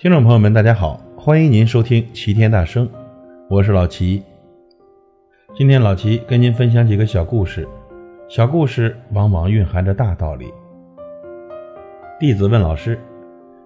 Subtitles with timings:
[0.00, 2.88] 听众朋友们，大家好，欢迎您收听齐天大圣，
[3.50, 4.22] 我是老齐。
[5.56, 7.66] 今天老齐跟您分享几个小故事，
[8.28, 10.54] 小故事往往蕴含着大道理。
[12.20, 12.96] 弟子问老师：“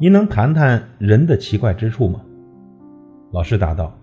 [0.00, 2.20] 您能谈谈人的奇怪之处吗？”
[3.30, 3.96] 老师答道：“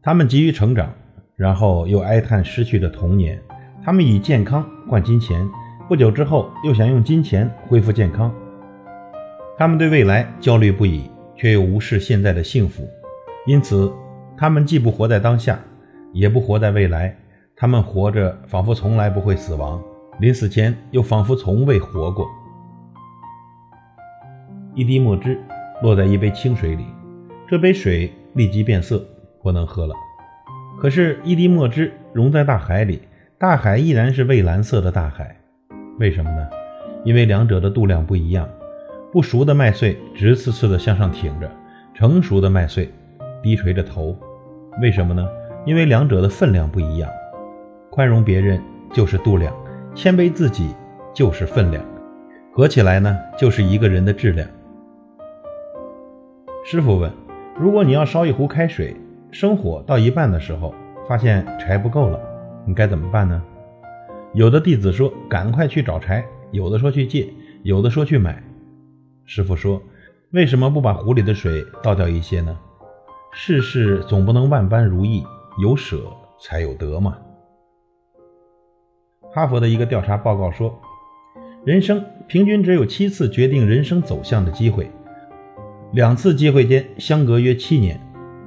[0.00, 0.90] 他们急于成长，
[1.36, 3.36] 然后又哀叹失去的童年；
[3.84, 5.46] 他们以健康换金钱，
[5.86, 8.30] 不久之后又想用金钱恢复健康；
[9.58, 11.04] 他们对未来焦虑不已。”
[11.40, 12.86] 却又无视现在的幸福，
[13.46, 13.90] 因此，
[14.36, 15.58] 他们既不活在当下，
[16.12, 17.16] 也不活在未来。
[17.56, 19.80] 他们活着，仿佛从来不会死亡；
[20.20, 22.28] 临死前，又仿佛从未活过。
[24.74, 25.40] 一滴墨汁
[25.80, 26.84] 落在一杯清水里，
[27.48, 29.02] 这杯水立即变色，
[29.42, 29.94] 不能喝了。
[30.78, 33.00] 可是，一滴墨汁溶在大海里，
[33.38, 35.34] 大海依然是蔚蓝色的大海。
[35.98, 36.46] 为什么呢？
[37.02, 38.46] 因为两者的度量不一样。
[39.12, 41.50] 不熟的麦穗直刺刺地向上挺着，
[41.92, 42.88] 成熟的麦穗
[43.42, 44.16] 低垂着头。
[44.80, 45.26] 为什么呢？
[45.66, 47.10] 因为两者的分量不一样。
[47.90, 49.52] 宽容别人就是度量，
[49.96, 50.72] 谦卑自己
[51.12, 51.84] 就是分量，
[52.52, 54.48] 合起来呢，就是一个人的质量。
[56.64, 57.10] 师傅问：
[57.58, 58.94] 如果你要烧一壶开水，
[59.32, 60.72] 生火到一半的时候，
[61.08, 62.20] 发现柴不够了，
[62.64, 63.42] 你该怎么办呢？
[64.34, 68.40] 有的弟子说：赶快去找柴；有的说去借；有的说去买。
[69.32, 69.80] 师傅说
[70.34, 72.58] ：“为什么不把壶里的水倒掉一些呢？
[73.32, 75.24] 世事总不能万般如意，
[75.62, 76.02] 有舍
[76.40, 77.16] 才有得嘛。”
[79.32, 80.76] 哈佛的一个调查报告说，
[81.64, 84.90] 人生平均只有七次决定人生走向的机会，
[85.92, 88.00] 两次机会间相隔约七年，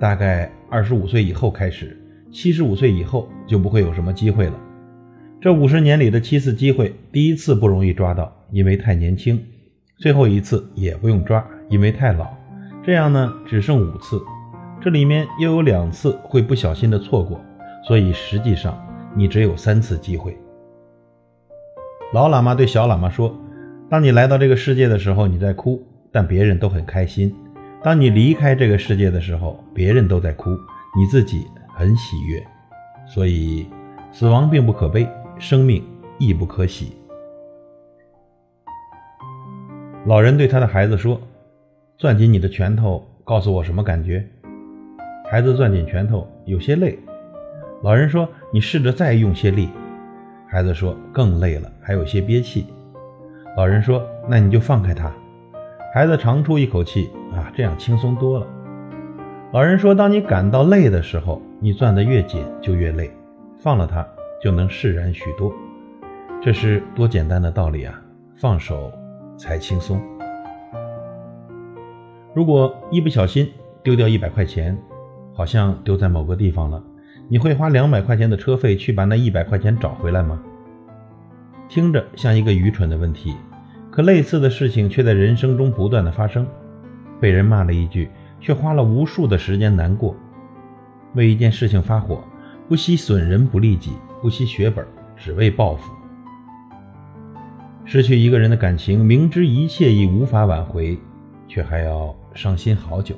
[0.00, 1.94] 大概二十五岁以后开始，
[2.32, 4.58] 七十五岁以后就不会有什么机会了。
[5.42, 9.38] 这五十年里的七次机会，第一次不容易抓到，因为太年轻。
[10.00, 12.26] 最后一次也不用抓，因为太老。
[12.82, 14.18] 这样呢，只剩五次，
[14.80, 17.38] 这里面又有两次会不小心的错过，
[17.86, 18.74] 所以实际上
[19.14, 20.34] 你只有三次机会。
[22.14, 23.36] 老喇嘛对小喇嘛说
[23.90, 27.30] ：“当你来到这个世界的时候，你在哭，但别人都很开心；
[27.82, 30.48] 当你离开这个世界的时候，别人都在哭，
[30.96, 32.42] 你自己很喜悦。
[33.06, 33.66] 所以，
[34.12, 35.06] 死亡并不可悲，
[35.38, 35.84] 生命
[36.18, 36.96] 亦不可喜。”
[40.06, 41.20] 老人对他的孩子说
[41.98, 44.24] ：“攥紧你的拳头，告诉我什么感觉？”
[45.30, 46.98] 孩子攥紧拳头，有些累。
[47.82, 49.68] 老人说：“你试着再用些力。”
[50.48, 52.66] 孩子说：“更累了，还有些憋气。”
[53.58, 55.12] 老人说：“那你就放开他。”
[55.92, 58.46] 孩子长出一口气：“啊，这样轻松多了。”
[59.52, 63.10] 老人说：“当你感到累的时候，你攥得越紧就越累，
[63.58, 64.06] 放了它
[64.42, 65.52] 就能释然许多。
[66.40, 68.00] 这是多简单的道理啊！
[68.34, 68.90] 放手。”
[69.40, 69.98] 才轻松。
[72.34, 73.50] 如果一不小心
[73.82, 74.76] 丢掉一百块钱，
[75.32, 76.82] 好像丢在某个地方了，
[77.28, 80.38] 你会花两百块钱的车费去把那一百块钱找回来吗？
[81.68, 83.34] 听着像一个愚蠢的问题，
[83.90, 86.46] 可类似的事情却在人生中不断的发生。
[87.20, 90.14] 被人骂了一句，却花了无数的时间难过；
[91.14, 92.22] 为一件事情发火，
[92.68, 94.86] 不惜损人不利己，不惜血本，
[95.16, 95.92] 只为报复。
[97.92, 100.96] 失去一个人的感情，明知一切已无法挽回，
[101.48, 103.16] 却还要伤心好久。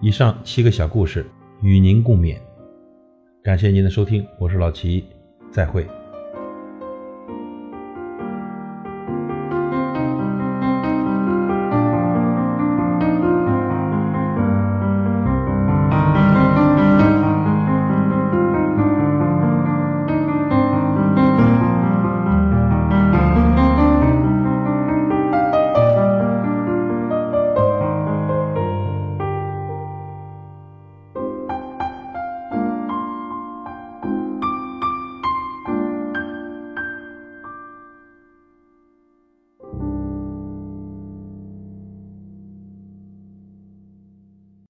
[0.00, 1.26] 以上七个小故事
[1.60, 2.38] 与您共勉，
[3.42, 5.04] 感谢您的收听，我是老齐，
[5.50, 5.84] 再会。